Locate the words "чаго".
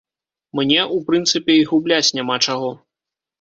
2.47-2.73